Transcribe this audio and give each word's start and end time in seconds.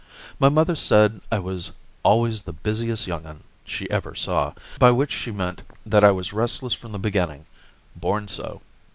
My 0.39 0.49
mother 0.49 0.75
said 0.75 1.21
I 1.31 1.37
was 1.37 1.73
"always 2.01 2.41
the 2.41 2.53
busiest 2.53 3.05
young 3.05 3.23
'un" 3.27 3.43
she 3.63 3.87
ever 3.91 4.15
saw, 4.15 4.53
by 4.79 4.89
which 4.89 5.11
she 5.11 5.29
meant 5.29 5.61
that 5.85 6.03
I 6.03 6.09
was 6.09 6.33
restless 6.33 6.73
from 6.73 6.91
the 6.91 6.97
beginning 6.97 7.45
born 7.95 8.27
so. 8.27 8.63